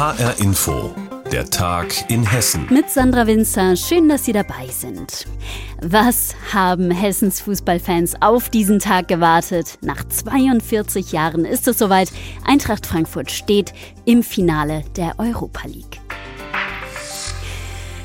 [0.00, 0.94] HR Info.
[1.30, 2.66] Der Tag in Hessen.
[2.70, 3.76] Mit Sandra Winzer.
[3.76, 5.26] Schön, dass Sie dabei sind.
[5.82, 9.76] Was haben Hessens Fußballfans auf diesen Tag gewartet?
[9.82, 12.10] Nach 42 Jahren ist es soweit.
[12.46, 13.74] Eintracht Frankfurt steht
[14.06, 16.00] im Finale der Europa League.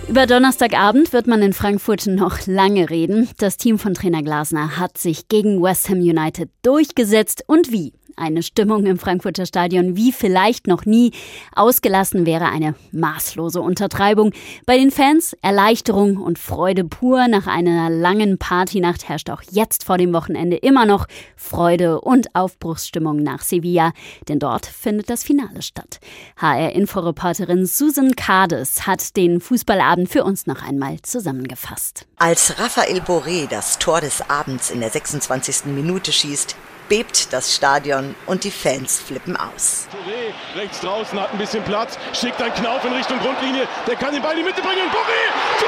[0.10, 3.30] Über Donnerstagabend wird man in Frankfurt noch lange reden.
[3.38, 7.94] Das Team von Trainer Glasner hat sich gegen West Ham United durchgesetzt und wie?
[8.18, 11.12] Eine Stimmung im Frankfurter Stadion wie vielleicht noch nie.
[11.54, 14.32] Ausgelassen wäre eine maßlose Untertreibung.
[14.66, 17.28] Bei den Fans Erleichterung und Freude pur.
[17.28, 23.18] Nach einer langen Partynacht herrscht auch jetzt vor dem Wochenende immer noch Freude und Aufbruchsstimmung
[23.18, 23.92] nach Sevilla,
[24.30, 26.00] denn dort findet das Finale statt.
[26.38, 32.06] HR-Inforeporterin Susan Kades hat den Fußballabend für uns noch einmal zusammengefasst.
[32.18, 35.66] Als Raphael Boré das Tor des Abends in der 26.
[35.66, 36.56] Minute schießt,
[36.88, 39.88] bebt das Stadion und die Fans flippen aus.
[39.92, 44.14] Touré rechts draußen hat ein bisschen Platz, schickt einen Knauf in Richtung Grundlinie, der kann
[44.14, 44.90] den Ball in die Mitte bringen.
[44.90, 45.60] Boré!
[45.60, 45.68] Tor!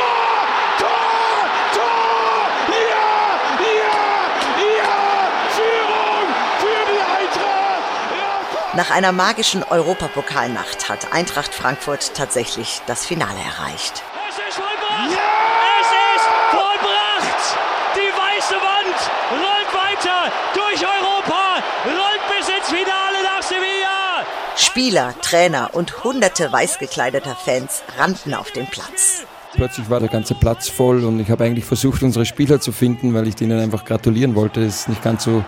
[0.80, 0.90] Tor!
[1.74, 2.48] Tor!
[2.70, 3.08] Ja!
[3.60, 4.08] Ja!
[4.78, 5.30] Ja!
[5.56, 6.28] Führung
[6.60, 8.76] für die Eintracht!
[8.76, 14.04] Nach einer magischen Europapokalnacht hat Eintracht Frankfurt tatsächlich das Finale erreicht.
[14.30, 15.12] Es ist vollbracht!
[15.12, 15.18] Ja!
[15.82, 17.58] Es ist vollbracht!
[17.96, 18.98] Die weiße Wand
[19.32, 24.26] rollt weiter durch Europa, rollt bis ins Finale nach Sevilla!
[24.78, 29.26] Spieler, Trainer und hunderte weiß gekleideter Fans rannten auf den Platz.
[29.56, 33.16] Plötzlich war der ganze Platz voll und ich habe eigentlich versucht, unsere Spieler zu finden,
[33.16, 34.62] weil ich denen einfach gratulieren wollte.
[34.62, 35.44] Es ist nicht ganz so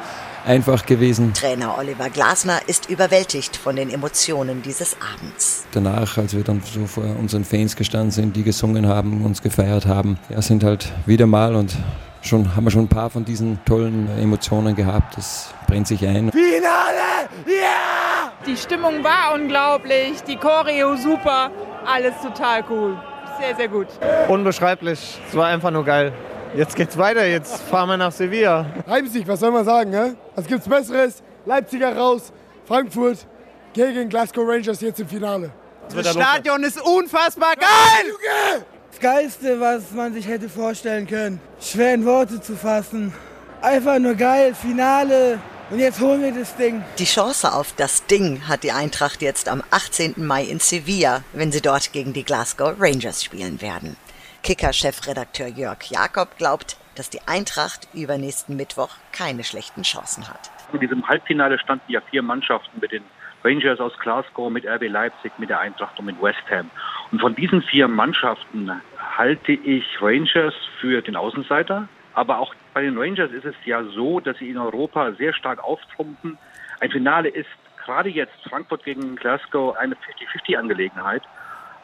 [0.48, 1.32] einfach gewesen.
[1.36, 5.64] Trainer Oliver Glasner ist überwältigt von den Emotionen dieses Abends.
[5.74, 9.86] Danach, als wir dann so vor unseren Fans gestanden sind, die gesungen haben, uns gefeiert
[9.86, 11.78] haben, ja, sind halt wieder mal und
[12.24, 15.18] schon haben wir schon ein paar von diesen tollen Emotionen gehabt.
[15.18, 16.32] Das brennt sich ein.
[16.32, 17.30] Finale!
[17.46, 18.19] Ja!
[18.46, 21.52] Die Stimmung war unglaublich, die Choreo super,
[21.86, 22.98] alles total cool.
[23.38, 23.88] Sehr, sehr gut.
[24.28, 25.20] Unbeschreiblich.
[25.28, 26.14] Es war einfach nur geil.
[26.56, 28.66] Jetzt geht's weiter, jetzt fahren wir nach Sevilla.
[28.88, 30.16] Leipzig, was soll man sagen, ne?
[30.36, 31.22] Was gibt's Besseres?
[31.46, 32.32] Leipziger raus,
[32.66, 33.28] Frankfurt
[33.74, 35.52] gegen Glasgow Rangers jetzt im Finale.
[35.94, 38.64] Das Stadion ist unfassbar geil!
[38.90, 41.40] Das Geilste, was man sich hätte vorstellen können.
[41.60, 43.14] Schwer in Worte zu fassen.
[43.62, 45.40] Einfach nur geil, Finale.
[45.72, 46.84] Und jetzt holen wir das Ding.
[46.98, 50.16] Die Chance auf das Ding hat die Eintracht jetzt am 18.
[50.18, 53.96] Mai in Sevilla, wenn sie dort gegen die Glasgow Rangers spielen werden.
[54.42, 60.50] Kicker-Chefredakteur Jörg Jakob glaubt, dass die Eintracht übernächsten Mittwoch keine schlechten Chancen hat.
[60.74, 63.04] In diesem Halbfinale standen ja vier Mannschaften mit den
[63.44, 66.72] Rangers aus Glasgow, mit RB Leipzig, mit der Eintracht und mit West Ham.
[67.12, 71.88] Und von diesen vier Mannschaften halte ich Rangers für den Außenseiter.
[72.20, 75.64] Aber auch bei den Rangers ist es ja so, dass sie in Europa sehr stark
[75.64, 76.38] auftrumpfen.
[76.82, 77.48] Ein Finale ist
[77.86, 81.24] gerade jetzt Frankfurt gegen Glasgow eine 50-50-Angelegenheit.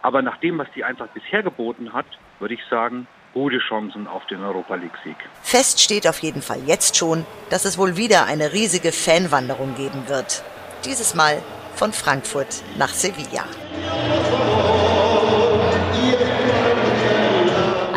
[0.02, 2.06] Aber nach dem, was die Eintracht bisher geboten hat,
[2.40, 5.16] würde ich sagen, gute Chancen auf den Europa League-Sieg.
[5.42, 10.10] Fest steht auf jeden Fall jetzt schon, dass es wohl wieder eine riesige Fanwanderung geben
[10.10, 10.44] wird.
[10.84, 11.42] Dieses Mal
[11.76, 13.46] von Frankfurt nach Sevilla.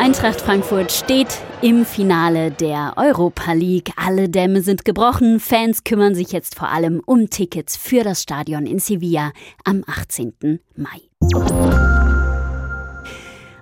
[0.09, 1.27] Eintracht Frankfurt steht
[1.61, 3.91] im Finale der Europa League.
[3.95, 5.39] Alle Dämme sind gebrochen.
[5.39, 9.31] Fans kümmern sich jetzt vor allem um Tickets für das Stadion in Sevilla
[9.65, 10.61] am 18.
[10.75, 11.88] Mai.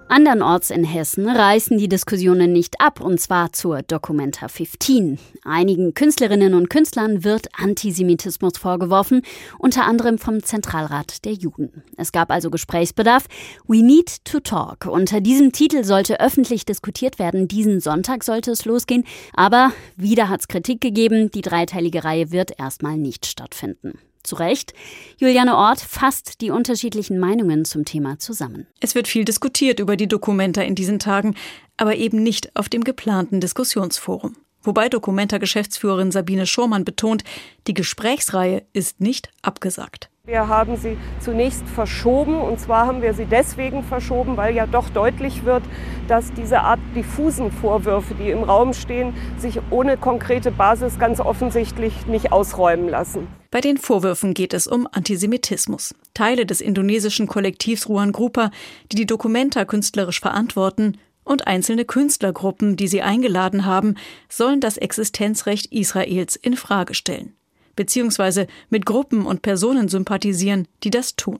[0.09, 5.19] Andernorts in Hessen reißen die Diskussionen nicht ab, und zwar zur Documenta 15.
[5.43, 9.21] Einigen Künstlerinnen und Künstlern wird Antisemitismus vorgeworfen,
[9.59, 11.83] unter anderem vom Zentralrat der Juden.
[11.97, 13.25] Es gab also Gesprächsbedarf.
[13.67, 14.85] We need to talk.
[14.85, 17.49] Unter diesem Titel sollte öffentlich diskutiert werden.
[17.49, 19.03] Diesen Sonntag sollte es losgehen.
[19.33, 21.31] Aber wieder hat es Kritik gegeben.
[21.31, 23.99] Die dreiteilige Reihe wird erstmal nicht stattfinden.
[24.27, 24.73] Zu Recht.
[25.17, 28.67] Juliane Ort fasst die unterschiedlichen Meinungen zum Thema zusammen.
[28.81, 31.35] Es wird viel diskutiert über die Dokumenta in diesen Tagen,
[31.77, 34.35] aber eben nicht auf dem geplanten Diskussionsforum.
[34.63, 37.23] Wobei Dokumenta-Geschäftsführerin Sabine Schurmann betont,
[37.67, 40.09] die Gesprächsreihe ist nicht abgesagt.
[40.29, 44.89] Wir haben sie zunächst verschoben und zwar haben wir sie deswegen verschoben, weil ja doch
[44.89, 45.63] deutlich wird,
[46.09, 52.07] dass diese Art diffusen Vorwürfe, die im Raum stehen, sich ohne konkrete Basis ganz offensichtlich
[52.07, 53.29] nicht ausräumen lassen.
[53.51, 55.95] Bei den Vorwürfen geht es um Antisemitismus.
[56.13, 58.51] Teile des indonesischen Kollektivs Ruan Grupa,
[58.91, 63.95] die die Dokumenta künstlerisch verantworten, und einzelne Künstlergruppen, die sie eingeladen haben,
[64.27, 67.36] sollen das Existenzrecht Israels in Frage stellen
[67.77, 71.39] beziehungsweise mit Gruppen und Personen sympathisieren, die das tun.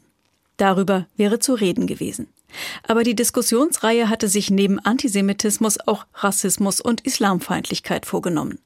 [0.55, 2.27] Darüber wäre zu reden gewesen.
[2.87, 8.59] Aber die Diskussionsreihe hatte sich neben Antisemitismus auch Rassismus und Islamfeindlichkeit vorgenommen,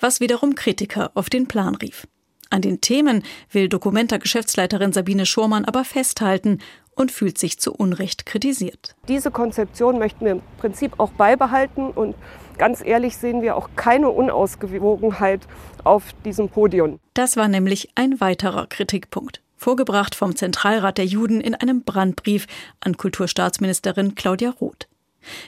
[0.00, 2.06] was wiederum Kritiker auf den Plan rief.
[2.48, 6.60] An den Themen will Documenta-Geschäftsleiterin Sabine Schurmann aber festhalten
[6.96, 8.96] und fühlt sich zu Unrecht kritisiert.
[9.06, 12.16] Diese Konzeption möchten wir im Prinzip auch beibehalten und
[12.58, 15.46] ganz ehrlich sehen wir auch keine Unausgewogenheit
[15.84, 16.98] auf diesem Podium.
[17.14, 22.46] Das war nämlich ein weiterer Kritikpunkt vorgebracht vom Zentralrat der Juden in einem Brandbrief
[22.80, 24.88] an Kulturstaatsministerin Claudia Roth.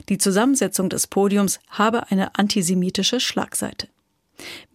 [0.09, 3.89] Die Zusammensetzung des Podiums habe eine antisemitische Schlagseite.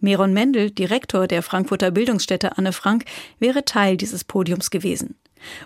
[0.00, 3.04] Meron Mendel, Direktor der Frankfurter Bildungsstätte Anne Frank,
[3.38, 5.16] wäre Teil dieses Podiums gewesen.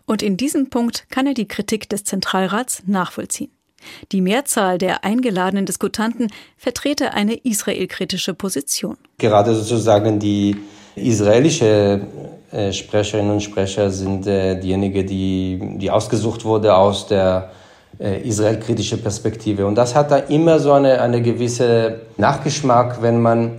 [0.07, 3.51] Und in diesem Punkt kann er die Kritik des Zentralrats nachvollziehen.
[4.13, 8.97] Die Mehrzahl der eingeladenen Diskutanten vertrete eine israelkritische Position.
[9.19, 10.57] Gerade sozusagen die
[10.97, 12.01] israelische
[12.51, 17.51] äh, Sprecherinnen und Sprecher sind äh, diejenigen, die, die ausgesucht wurde aus der
[17.99, 19.67] äh, israelkritischen Perspektive.
[19.67, 23.53] Und das hat da immer so eine, eine gewisse Nachgeschmack, wenn man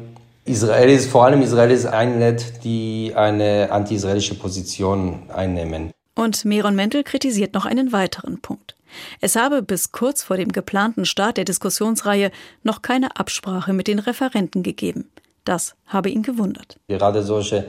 [0.46, 5.92] Israelis, vor allem Israelis einlädt, die eine anti-israelische Position einnehmen.
[6.20, 8.76] Und Meron Mendel kritisiert noch einen weiteren Punkt.
[9.22, 12.30] Es habe bis kurz vor dem geplanten Start der Diskussionsreihe
[12.62, 15.10] noch keine Absprache mit den Referenten gegeben.
[15.46, 16.76] Das habe ihn gewundert.
[16.90, 17.68] Gerade solche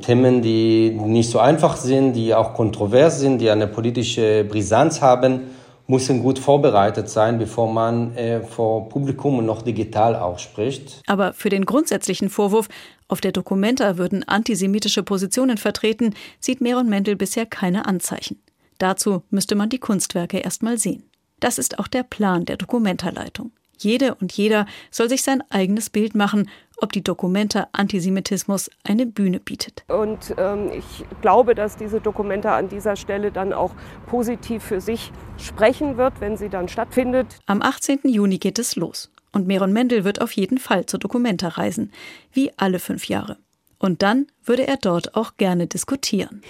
[0.00, 5.50] Themen, die nicht so einfach sind, die auch kontrovers sind, die eine politische Brisanz haben,
[5.86, 11.02] müssen gut vorbereitet sein, bevor man äh, vor Publikum und noch digital auch spricht.
[11.06, 12.68] Aber für den grundsätzlichen Vorwurf,
[13.12, 18.40] auf der Dokumenta würden antisemitische Positionen vertreten, sieht Meron Mendel bisher keine Anzeichen.
[18.78, 21.04] Dazu müsste man die Kunstwerke erstmal sehen.
[21.38, 23.52] Das ist auch der Plan der Dokumentarleitung.
[23.76, 26.48] Jede und jeder soll sich sein eigenes Bild machen,
[26.78, 29.84] ob die Dokumenta Antisemitismus eine Bühne bietet.
[29.88, 33.74] Und ähm, ich glaube, dass diese Dokumenta an dieser Stelle dann auch
[34.06, 37.26] positiv für sich sprechen wird, wenn sie dann stattfindet.
[37.44, 38.00] Am 18.
[38.04, 39.10] Juni geht es los.
[39.32, 41.90] Und Meron Mendel wird auf jeden Fall zur Dokumenta reisen,
[42.32, 43.38] wie alle fünf Jahre.
[43.78, 46.42] Und dann würde er dort auch gerne diskutieren.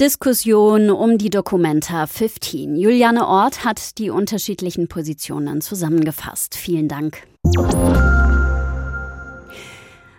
[0.00, 2.74] Diskussion um die Documenta 15.
[2.76, 6.56] Juliane Ort hat die unterschiedlichen Positionen zusammengefasst.
[6.56, 7.22] Vielen Dank.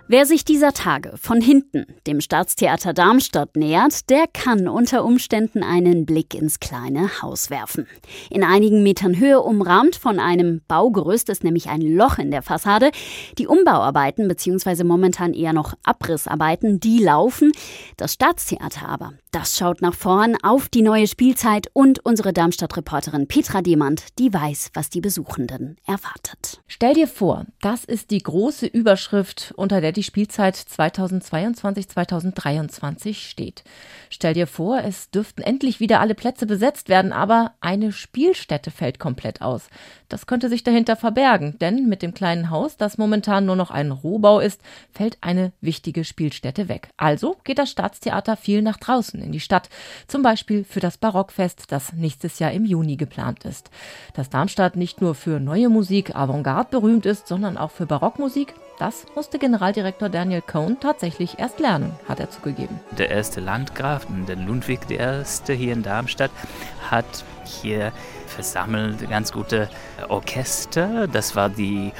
[0.07, 6.05] Wer sich dieser Tage von hinten dem Staatstheater Darmstadt nähert, der kann unter Umständen einen
[6.05, 7.87] Blick ins kleine Haus werfen.
[8.29, 12.91] In einigen Metern Höhe umrahmt von einem Baugerüst ist nämlich ein Loch in der Fassade.
[13.39, 14.83] Die Umbauarbeiten bzw.
[14.83, 17.51] momentan eher noch Abrissarbeiten, die laufen.
[17.97, 23.63] Das Staatstheater aber, das schaut nach vorn auf die neue Spielzeit und unsere Darmstadt-Reporterin Petra
[23.63, 26.61] Demand, die weiß, was die Besuchenden erwartet.
[26.67, 33.63] Stell dir vor, das ist die große Überschrift, unter der die Spielzeit 2022-2023 steht.
[34.09, 38.99] Stell dir vor, es dürften endlich wieder alle Plätze besetzt werden, aber eine Spielstätte fällt
[38.99, 39.69] komplett aus.
[40.09, 43.91] Das könnte sich dahinter verbergen, denn mit dem kleinen Haus, das momentan nur noch ein
[43.91, 44.61] Rohbau ist,
[44.91, 46.89] fällt eine wichtige Spielstätte weg.
[46.97, 49.69] Also geht das Staatstheater viel nach draußen in die Stadt,
[50.07, 53.69] zum Beispiel für das Barockfest, das nächstes Jahr im Juni geplant ist.
[54.13, 59.05] Dass Darmstadt nicht nur für neue Musik Avantgarde berühmt ist, sondern auch für Barockmusik, das
[59.15, 62.79] musste Generaldirektor Daniel Cohn tatsächlich erst lernen, hat er zugegeben.
[62.97, 65.53] Der erste Landgraf, der Ludwig I.
[65.53, 66.31] hier in Darmstadt,
[66.89, 67.05] hat
[67.45, 67.91] hier
[68.27, 69.69] versammelt ganz gute
[70.09, 71.07] Orchester.
[71.07, 71.91] Das war die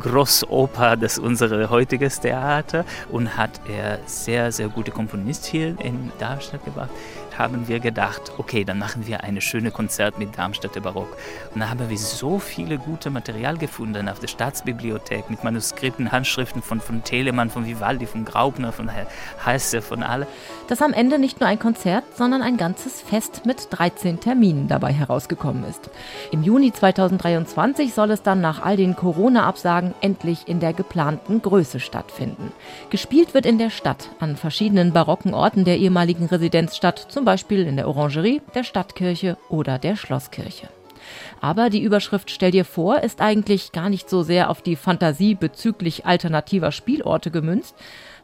[0.00, 6.64] Grossoper des unseres heutiges Theater und hat er sehr, sehr gute Komponist hier in Darmstadt
[6.64, 6.90] gebracht
[7.38, 11.16] haben wir gedacht, okay, dann machen wir eine schöne Konzert mit Darmstädter Barock.
[11.54, 16.62] Und da haben wir so viele gute Material gefunden auf der Staatsbibliothek mit Manuskripten, Handschriften
[16.62, 18.90] von, von Telemann, von Vivaldi, von Graupner, von
[19.44, 20.26] Heiße, von alle.
[20.68, 24.92] Dass am Ende nicht nur ein Konzert, sondern ein ganzes Fest mit 13 Terminen dabei
[24.92, 25.90] herausgekommen ist.
[26.30, 31.80] Im Juni 2023 soll es dann nach all den Corona-Absagen endlich in der geplanten Größe
[31.80, 32.52] stattfinden.
[32.88, 37.76] Gespielt wird in der Stadt an verschiedenen barocken Orten der ehemaligen Residenzstadt, zum Beispiel in
[37.76, 40.68] der Orangerie, der Stadtkirche oder der Schlosskirche.
[41.40, 45.34] Aber die Überschrift Stell dir vor ist eigentlich gar nicht so sehr auf die Fantasie
[45.34, 47.74] bezüglich alternativer Spielorte gemünzt,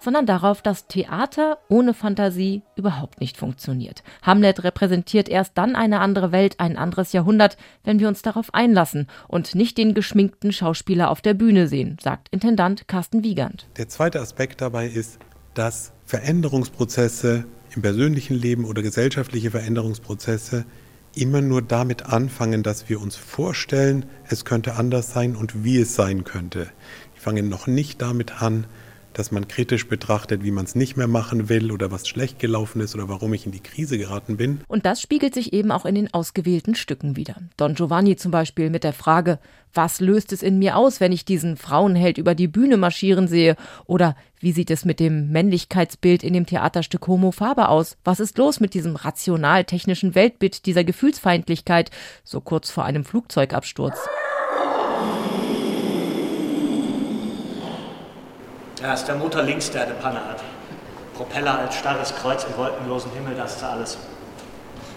[0.01, 4.03] sondern darauf, dass Theater ohne Fantasie überhaupt nicht funktioniert.
[4.23, 9.07] Hamlet repräsentiert erst dann eine andere Welt, ein anderes Jahrhundert, wenn wir uns darauf einlassen
[9.29, 13.67] und nicht den geschminkten Schauspieler auf der Bühne sehen, sagt Intendant Carsten Wiegand.
[13.77, 15.19] Der zweite Aspekt dabei ist,
[15.55, 20.65] dass Veränderungsprozesse im persönlichen Leben oder gesellschaftliche Veränderungsprozesse
[21.15, 25.95] immer nur damit anfangen, dass wir uns vorstellen, es könnte anders sein und wie es
[25.95, 26.69] sein könnte.
[27.17, 28.67] Die fangen noch nicht damit an,
[29.21, 32.81] dass man kritisch betrachtet, wie man es nicht mehr machen will oder was schlecht gelaufen
[32.81, 34.63] ist oder warum ich in die Krise geraten bin.
[34.67, 37.37] Und das spiegelt sich eben auch in den ausgewählten Stücken wieder.
[37.59, 39.39] Don Giovanni zum Beispiel mit der Frage,
[39.75, 43.57] was löst es in mir aus, wenn ich diesen Frauenheld über die Bühne marschieren sehe?
[43.85, 47.99] Oder wie sieht es mit dem Männlichkeitsbild in dem Theaterstück Homo Faber aus?
[48.05, 51.91] Was ist los mit diesem rational-technischen Weltbild, dieser Gefühlsfeindlichkeit,
[52.25, 53.99] so kurz vor einem Flugzeugabsturz?
[58.83, 60.43] Ja, ist der Motor links, der eine Panne hat.
[61.15, 63.99] Propeller als starres Kreuz im wolkenlosen Himmel, das ist alles.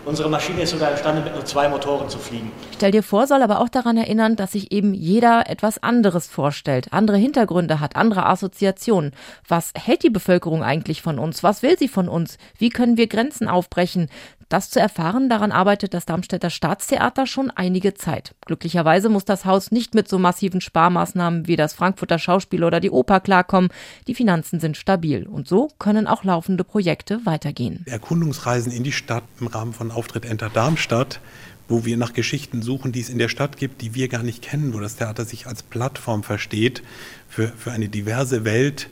[0.05, 2.51] Unsere Maschine ist sogar imstande, mit nur zwei Motoren zu fliegen.
[2.73, 6.87] Stell dir vor, soll aber auch daran erinnern, dass sich eben jeder etwas anderes vorstellt,
[6.91, 9.11] andere Hintergründe hat, andere Assoziationen.
[9.47, 11.41] Was hält die Bevölkerung eigentlich von uns?
[11.43, 12.37] Was will sie von uns?
[12.57, 14.09] Wie können wir Grenzen aufbrechen?
[14.53, 18.35] Das zu erfahren, daran arbeitet das Darmstädter Staatstheater schon einige Zeit.
[18.45, 22.91] Glücklicherweise muss das Haus nicht mit so massiven Sparmaßnahmen wie das Frankfurter Schauspiel oder die
[22.91, 23.71] Oper klarkommen.
[24.05, 27.83] Die Finanzen sind stabil und so können auch laufende Projekte weitergehen.
[27.87, 31.19] Erkundungsreisen in die Stadt im Rahmen von Auftritt Enter Darmstadt
[31.69, 34.41] wo wir nach Geschichten suchen, die es in der Stadt gibt, die wir gar nicht
[34.41, 36.83] kennen, wo das Theater sich als Plattform versteht
[37.29, 38.89] für, für eine diverse Welt,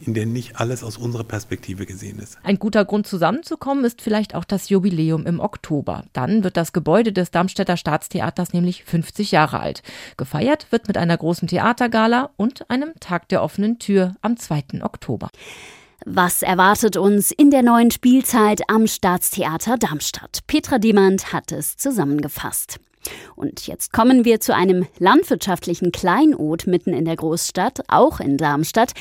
[0.00, 2.38] in der nicht alles aus unserer Perspektive gesehen ist.
[2.42, 6.04] Ein guter Grund zusammenzukommen ist vielleicht auch das Jubiläum im Oktober.
[6.12, 9.82] Dann wird das Gebäude des Darmstädter Staatstheaters nämlich 50 Jahre alt.
[10.16, 14.82] Gefeiert wird mit einer großen Theatergala und einem Tag der offenen Tür am 2.
[14.82, 15.28] Oktober.
[16.06, 20.40] Was erwartet uns in der neuen Spielzeit am Staatstheater Darmstadt?
[20.46, 22.78] Petra Demand hat es zusammengefasst.
[23.36, 28.92] Und jetzt kommen wir zu einem landwirtschaftlichen Kleinod mitten in der Großstadt, auch in Darmstadt.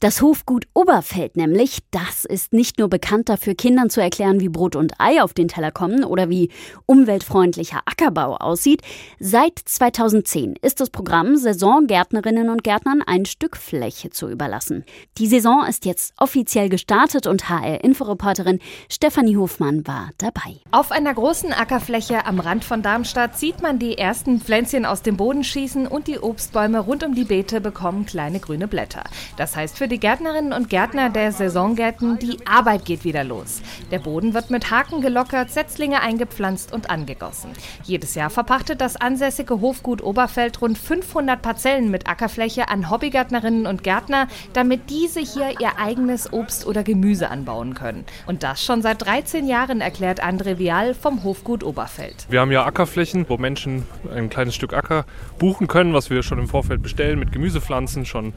[0.00, 4.76] Das Hofgut Oberfeld nämlich, das ist nicht nur bekannt dafür, Kindern zu erklären, wie Brot
[4.76, 6.50] und Ei auf den Teller kommen oder wie
[6.86, 8.82] umweltfreundlicher Ackerbau aussieht.
[9.18, 14.84] Seit 2010 ist das Programm Saisongärtnerinnen und Gärtnern ein Stück Fläche zu überlassen.
[15.18, 20.60] Die Saison ist jetzt offiziell gestartet und HR-Inforeporterin Stefanie Hofmann war dabei.
[20.70, 25.16] Auf einer großen Ackerfläche am Rand von Darmstadt sieht man die ersten Pflänzchen aus dem
[25.16, 29.02] Boden schießen und die Obstbäume rund um die Beete bekommen kleine grüne Blätter.
[29.36, 33.60] Das heißt für die Gärtnerinnen und Gärtner der Saisongärten, die Arbeit geht wieder los.
[33.90, 37.50] Der Boden wird mit Haken gelockert, Setzlinge eingepflanzt und angegossen.
[37.82, 43.82] Jedes Jahr verpachtet das ansässige Hofgut Oberfeld rund 500 Parzellen mit Ackerfläche an Hobbygärtnerinnen und
[43.82, 48.04] Gärtner, damit diese hier ihr eigenes Obst oder Gemüse anbauen können.
[48.26, 52.26] Und das schon seit 13 Jahren, erklärt André Vial vom Hofgut Oberfeld.
[52.28, 53.84] Wir haben ja Ackerflächen, wo Menschen
[54.14, 55.06] ein kleines Stück Acker
[55.38, 58.32] buchen können, was wir schon im Vorfeld bestellen mit Gemüsepflanzen, schon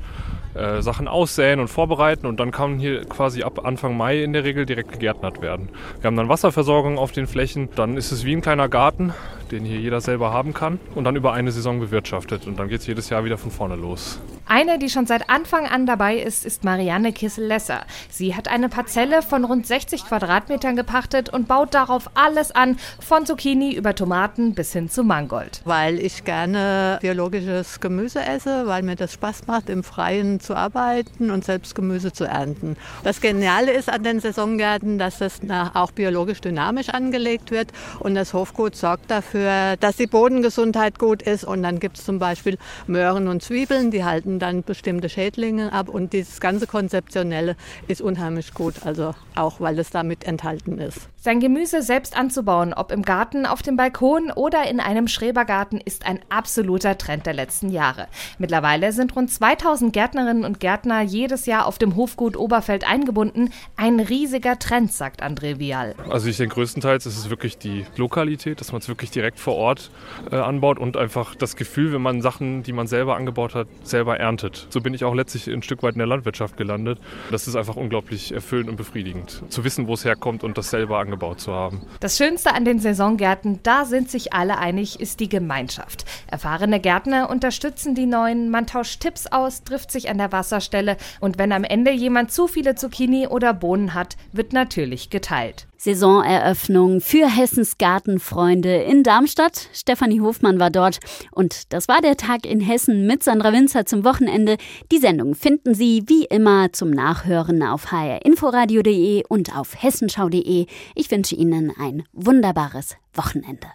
[0.54, 4.44] äh, Sachen aussäen und vorbereiten und dann kann hier quasi ab Anfang Mai in der
[4.44, 5.70] Regel direkt gegärtnert werden.
[6.00, 9.14] Wir haben dann Wasserversorgung auf den Flächen, dann ist es wie ein kleiner Garten,
[9.52, 12.82] den hier jeder selber haben kann und dann über eine Saison bewirtschaftet und dann geht
[12.82, 14.22] es jedes Jahr wieder von vorne los.
[14.46, 17.82] Eine, die schon seit Anfang an dabei ist, ist Marianne Kissel-Lesser.
[18.10, 23.26] Sie hat eine Parzelle von rund 60 Quadratmetern gepachtet und baut darauf alles an, von
[23.26, 25.62] Zucchini über Tomaten bis hin zu Mangold.
[25.66, 31.32] Weil ich gerne biologisches Gemüse esse, weil mir das Spaß macht, im Freien zu arbeiten
[31.32, 32.76] und selbst Gemüse zu ernten.
[33.04, 35.40] Das Geniale ist an den Saisongärten, dass das
[35.74, 41.44] auch biologisch dynamisch angelegt wird und das Hofgut sorgt dafür, dass die Bodengesundheit gut ist
[41.44, 42.58] und dann gibt es zum Beispiel
[42.88, 47.56] Möhren und Zwiebeln, die halten dann bestimmte Schädlinge ab und dieses ganze Konzeptionelle
[47.88, 51.10] ist unheimlich gut, also auch weil es damit enthalten ist.
[51.18, 56.06] Sein Gemüse selbst anzubauen, ob im Garten, auf dem Balkon oder in einem Schrebergarten, ist
[56.06, 58.08] ein absoluter Trend der letzten Jahre.
[58.40, 63.52] Mittlerweile sind rund 2000 Gärtnerinnen und Gärtner jedes Jahr auf dem Hofgut Oberfeld eingebunden.
[63.78, 65.96] Ein riesiger Trend, sagt André Vial.
[66.10, 69.56] Also ich denke größtenteils ist es wirklich die Lokalität, dass man es wirklich direkt vor
[69.56, 69.92] Ort
[70.30, 74.20] äh, anbaut und einfach das Gefühl, wenn man Sachen, die man selber angebaut hat, selber
[74.20, 74.23] erntet.
[74.70, 77.00] So bin ich auch letztlich ein Stück weit in der Landwirtschaft gelandet.
[77.32, 81.00] Das ist einfach unglaublich erfüllend und befriedigend, zu wissen, wo es herkommt und das selber
[81.00, 81.82] angebaut zu haben.
[82.00, 86.06] Das Schönste an den Saisongärten, da sind sich alle einig, ist die Gemeinschaft.
[86.28, 91.38] Erfahrene Gärtner unterstützen die Neuen, man tauscht Tipps aus, trifft sich an der Wasserstelle und
[91.38, 95.68] wenn am Ende jemand zu viele Zucchini oder Bohnen hat, wird natürlich geteilt.
[95.84, 99.68] Saisoneröffnung für Hessens Gartenfreunde in Darmstadt.
[99.74, 101.00] Stefanie Hofmann war dort.
[101.32, 104.56] Und das war der Tag in Hessen mit Sandra Winzer zum Wochenende.
[104.94, 110.68] Die Sendung finden Sie wie immer zum Nachhören auf hrinforadio.de und auf hessenschau.de.
[110.96, 113.68] Ich wünsche Ihnen ein wunderbares Wochenende.